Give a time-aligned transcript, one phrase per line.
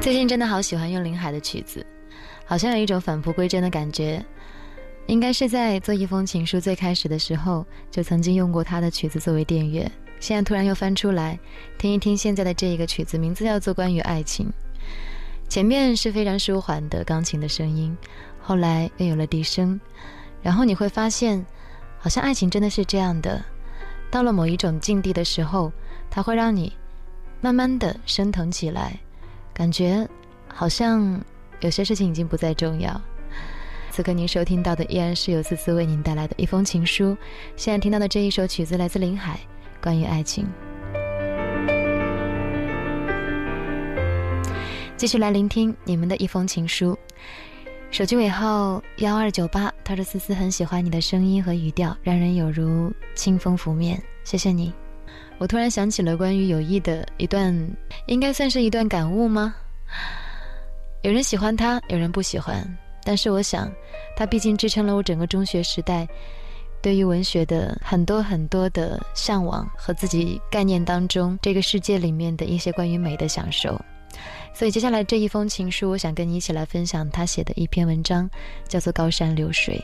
[0.00, 1.84] 最近真的好喜欢用林海的曲子，
[2.46, 4.24] 好像有一种返璞归真的感觉。
[5.06, 9.90] 应该是在做一封情书最开始的时候，就曾经用过他的曲子作为电乐。
[10.20, 11.38] 现在突然又翻出来
[11.78, 14.46] 听一听现在的这一个曲子，名字叫做《关于爱情》。
[15.48, 17.96] 前面是非常舒缓的钢琴的声音，
[18.40, 19.80] 后来又有了笛声，
[20.42, 21.44] 然后你会发现，
[21.98, 23.42] 好像爱情真的是这样的，
[24.10, 25.72] 到了某一种境地的时候，
[26.10, 26.72] 它会让你
[27.40, 28.98] 慢慢的升腾起来。
[29.52, 30.08] 感觉
[30.46, 31.20] 好像
[31.60, 33.00] 有些事情已经不再重要。
[33.90, 37.16] 此刻您收听到的依然是由思思为您带来的一封情书。
[37.56, 39.40] 现在听到的这一首曲子来自林海，
[39.82, 40.46] 关于爱情。
[44.96, 46.96] 继续来聆听你们的一封情书，
[47.90, 49.72] 手机尾号幺二九八。
[49.84, 54.72] 他说：“思思很喜欢你的声音和语调，让人有如清风拂面。”谢谢你。
[55.38, 57.54] 我突然想起了关于友谊的一段，
[58.06, 59.54] 应该算是一段感悟吗？
[61.02, 62.62] 有人喜欢他，有人不喜欢，
[63.04, 63.70] 但是我想，
[64.16, 66.08] 他毕竟支撑了我整个中学时代
[66.82, 73.80] 对于文学的很多很多的向往和自己概念当中这个世界里面的一些关于美的享受。
[74.52, 78.28] 所以接下来这一封情书，我想跟你一起来分享他写的一篇文章，
[78.66, 79.80] 叫做《高山流水》。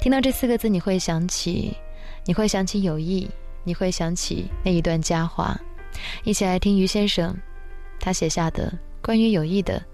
[0.00, 1.76] 听到这四个字，你会想起，
[2.24, 3.28] 你会想起友谊。
[3.66, 5.60] 你会想起那一段佳话，
[6.22, 7.36] 一起来听于先生
[7.98, 9.84] 他写下的关于友谊的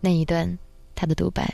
[0.00, 0.56] 那一段
[0.94, 1.52] 他的独白。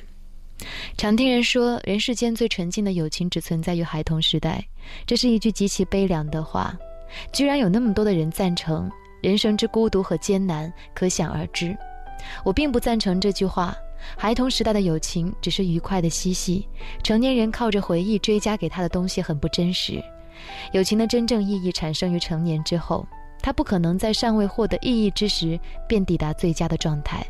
[0.99, 4.63] 常听人说，人世间最纯净的友情只存在于孩童时代，
[5.07, 6.77] 这是一句极其悲凉的话，
[7.33, 8.91] 居然有那么多的人赞成。
[9.23, 11.75] 人生之孤独和艰难，可想而知。
[12.45, 13.75] 我并不赞成这句话。
[14.19, 16.69] 孩童时代的友情只是愉快的嬉戏，
[17.03, 19.99] 成年人靠着回忆追加给他的东西很不真实。
[20.73, 23.07] 友情的真正意义产生于成年之后，
[23.41, 27.25] 它不可能在尚未获得意义之时便抵达最佳的状态。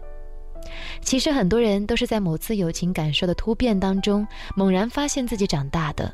[1.02, 4.26] 其实很多人都是在某次友情感受的突变当中，
[4.56, 6.12] 猛然发现自己长大的，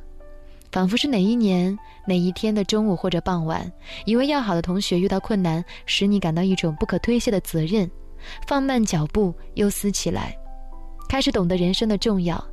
[0.73, 3.71] 仿佛是哪一年哪一天的中午或者傍晚，
[4.05, 7.89] 一位要好的同学遇到困难，使你感到一种不可推卸的责任，
[8.47, 10.37] 放慢脚步，忧思起来，
[11.09, 12.45] 开始懂得人生的重要。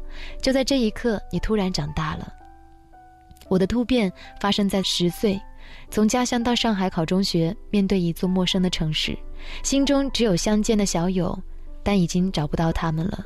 [0.42, 2.32] 就在这一刻，你突然长大了。
[3.50, 5.40] 我的突变发生在十岁，
[5.90, 9.18] 从家乡到上海考中学，面对一座陌生的城市，
[9.64, 11.38] 心中只有乡间的小友，
[11.84, 13.24] 但已经找不到他们了。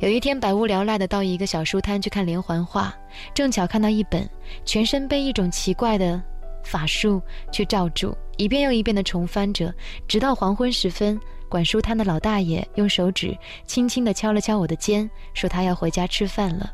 [0.00, 2.94] 有一天，百无聊赖的到一个小书摊去看连环画，
[3.34, 4.28] 正巧看到一本，
[4.64, 6.22] 全身被一种奇怪的
[6.64, 7.20] 法术
[7.52, 9.74] 去罩住，一遍又一遍的重翻着，
[10.06, 13.36] 直到黄昏时分，管书摊的老大爷用手指
[13.66, 16.72] 轻轻地敲了敲我的肩，说他要回家吃饭了。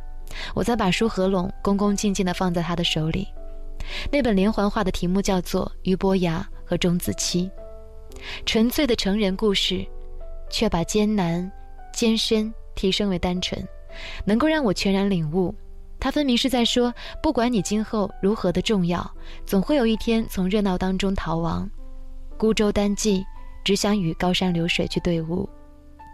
[0.55, 3.28] 我才把书合拢，恭恭敬敬地放在他的手里。
[4.11, 7.50] 那本连环画的题目叫做《俞伯牙和钟子期》，
[8.47, 9.84] 纯粹的成人故事，
[10.50, 11.50] 却把艰难、
[11.93, 13.62] 艰深提升为单纯，
[14.25, 15.55] 能够让我全然领悟。
[16.00, 16.93] 他分明是在说：
[17.23, 19.11] 不管你今后如何的重要，
[19.47, 21.71] 总会有一天从热闹当中逃亡，
[22.37, 23.25] 孤舟单骑，
[23.65, 25.49] 只想与高山流水去对舞。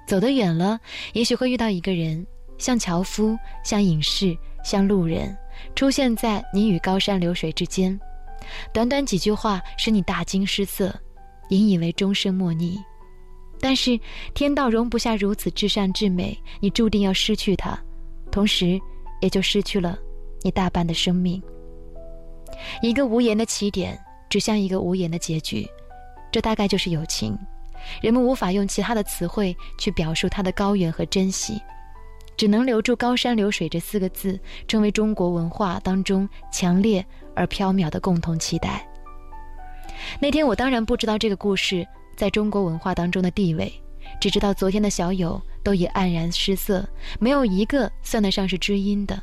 [0.06, 0.78] 走得远了，
[1.12, 2.26] 也许会遇到一个人。
[2.60, 5.36] 像樵夫，像隐士，像路人，
[5.74, 7.98] 出现在你与高山流水之间。
[8.72, 10.94] 短短几句话，使你大惊失色，
[11.48, 12.78] 引以为终身莫逆。
[13.58, 13.98] 但是
[14.34, 17.78] 天道容不下如此至善至美，你注定要失去它，
[18.30, 18.78] 同时
[19.20, 19.98] 也就失去了
[20.42, 21.42] 你大半的生命。
[22.82, 23.98] 一个无言的起点，
[24.28, 25.66] 指向一个无言的结局，
[26.30, 27.38] 这大概就是友情。
[28.02, 31.58] 人们无法用其他的词汇去表述它的高远和珍惜。
[32.40, 37.04] 只能留住“高山流水”这四个字，成为中国文化当中强烈
[37.36, 38.88] 而飘渺的共同期待。
[40.22, 41.86] 那天我当然不知道这个故事
[42.16, 43.70] 在中国文化当中的地位，
[44.18, 46.82] 只知道昨天的小友都已黯然失色，
[47.18, 49.22] 没有一个算得上是知音的。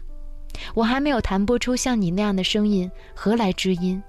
[0.75, 4.00] 我还没有弹拨出像你那样的声音，何来知音？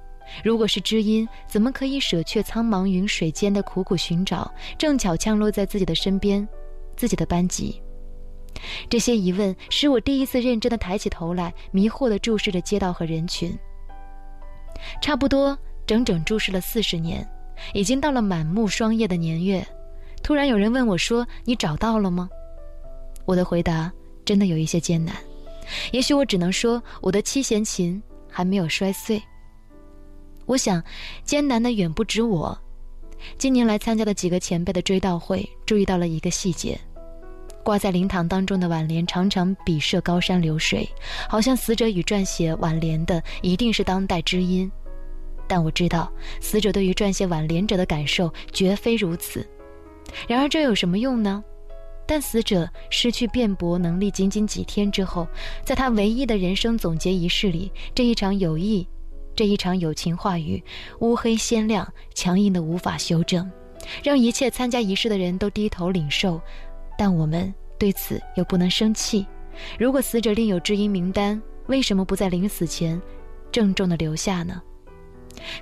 [0.44, 6.46] 如果是知音，怎么可以舍却苍茫云水间的苦苦寻找，正巧降落在自己的身边，
[6.94, 7.80] 自己的班级？
[8.88, 13.56] 这些疑问使我第一次认真的抬起头来，迷惑地注视着街道和人群。
[15.02, 17.28] 差不多整整注视了四十年，
[17.74, 19.66] 已经到了满目霜叶的年月。
[20.22, 22.28] 突然有人问我说：“你找到了吗？”
[23.24, 23.92] 我的回答
[24.24, 25.14] 真的有一些艰难。
[25.92, 29.22] 也许我只能说，我的七弦琴还没有摔碎。
[30.46, 30.82] 我想，
[31.24, 32.58] 艰难的远不止我。
[33.36, 36.78] 今年来参加的几个前辈的追悼会，注意到了一个细节。
[37.68, 40.88] 挂在灵堂当中的挽联常常笔涉高山流水，
[41.28, 44.72] 好像死者与撰写挽联的一定是当代知音。
[45.46, 46.10] 但我知道，
[46.40, 49.46] 死者对于撰写挽联者的感受绝非如此。
[50.26, 51.44] 然而这有什么用呢？
[52.06, 55.28] 但死者失去辩驳能力仅仅几天之后，
[55.62, 58.88] 在他唯一的人生总结仪式里，这一场友谊，
[59.36, 60.64] 这一场友情话语，
[61.00, 63.46] 乌黑鲜亮，强硬的无法修正，
[64.02, 66.40] 让一切参加仪式的人都低头领受。
[66.98, 69.24] 但我们对此又不能生气。
[69.78, 73.00] 如果死者另有知音名单，为什么不在临死前
[73.50, 74.60] 郑重的留下呢？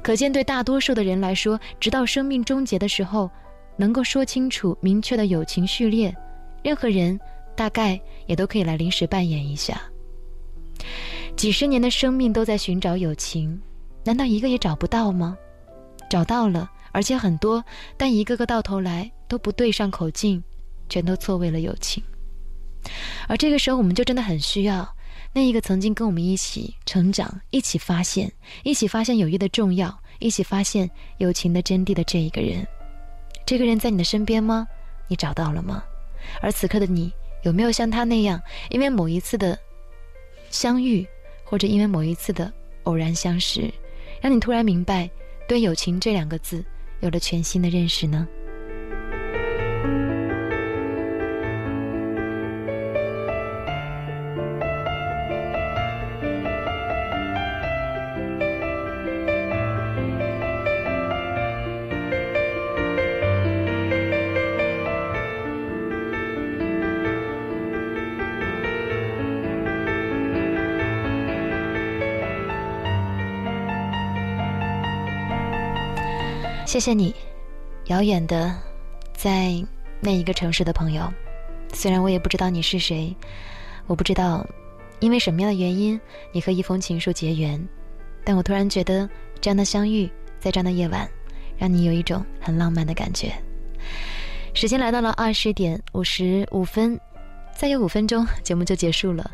[0.02, 3.30] 可见，对大多数的人来说，直到生命终结的时候，
[3.76, 6.14] 能够说清楚、明确的友情序列，
[6.62, 7.20] 任何人
[7.54, 9.78] 大概也都可以来临时扮演一下。
[11.36, 13.60] 几十年的生命都在寻找友情，
[14.04, 15.36] 难道一个也找不到吗？
[16.08, 17.62] 找到了，而且很多，
[17.96, 20.42] 但一个个到头来都不对上口径，
[20.88, 22.02] 全都错为了友情。
[23.28, 24.88] 而这个时候，我们就真的很需要。
[25.32, 30.88] 那一个曾经跟我们一起成长、一起发现、一起发现友谊的重要、一起发现
[31.18, 32.66] 友情的真谛的这一个人，
[33.44, 34.66] 这个人在你的身边吗？
[35.08, 35.82] 你找到了吗？
[36.40, 37.12] 而此刻的你，
[37.42, 38.40] 有没有像他那样，
[38.70, 39.58] 因为某一次的
[40.50, 41.06] 相遇，
[41.44, 42.50] 或者因为某一次的
[42.84, 43.70] 偶然相识，
[44.22, 45.10] 让你突然明白，
[45.46, 46.64] 对友情这两个字
[47.00, 48.26] 有了全新的认识呢？
[76.66, 77.14] 谢谢你，
[77.84, 78.52] 遥远的，
[79.14, 79.54] 在
[80.00, 81.08] 那一个城市的朋友。
[81.72, 83.14] 虽然我也不知道你是谁，
[83.86, 84.44] 我不知道
[84.98, 85.98] 因为什么样的原因
[86.32, 87.64] 你和一封情书结缘，
[88.24, 89.08] 但我突然觉得
[89.40, 90.10] 这样的相遇，
[90.40, 91.08] 在这样的夜晚，
[91.56, 93.32] 让你有一种很浪漫的感觉。
[94.52, 96.98] 时间来到了二十点五十五分，
[97.56, 99.30] 再有五分钟节目就结束了。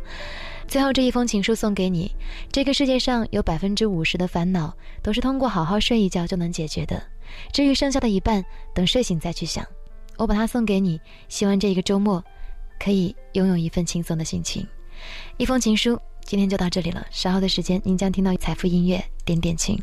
[0.72, 2.10] 最后这一封情书送给你。
[2.50, 7.02] 这个世界上有百分之五十的烦恼，都是通过好好睡一觉就能解决的。
[7.52, 8.42] 至于剩下的一半，
[8.74, 9.62] 等睡醒再去想。
[10.16, 10.98] 我把它送给你，
[11.28, 12.24] 希望这一个周末，
[12.80, 14.66] 可以拥有一份轻松的心情。
[15.36, 17.06] 一封情书，今天就到这里了。
[17.10, 19.78] 稍后的时间，您将听到财富音乐点点情。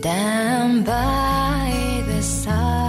[0.00, 2.87] Down by the Sally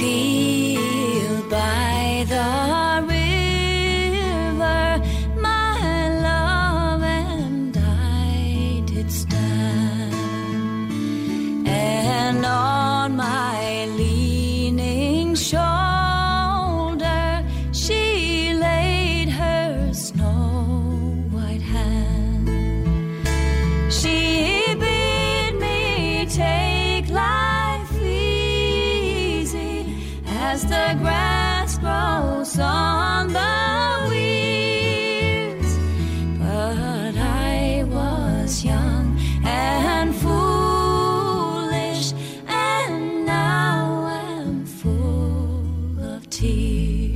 [0.00, 0.06] By
[2.26, 4.82] the river,
[5.38, 10.14] my love and I did stand,
[11.68, 12.46] and
[30.52, 35.72] as the grass grows on the weeds.
[36.40, 42.12] But I was young and foolish,
[42.48, 47.09] and now I'm full of tears.